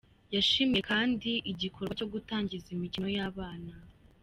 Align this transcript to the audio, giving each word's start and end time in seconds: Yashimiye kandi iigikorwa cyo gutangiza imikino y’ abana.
Yashimiye 0.35 0.81
kandi 0.91 1.29
iigikorwa 1.49 1.91
cyo 1.99 2.07
gutangiza 2.13 2.67
imikino 2.75 3.07
y’ 3.15 3.19
abana. 3.29 3.73